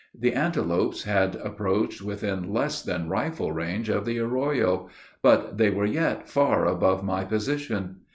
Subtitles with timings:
[0.19, 4.89] The antelopes had approached within less than rifle range of the arroyo;
[5.21, 7.97] but they were yet far above my position.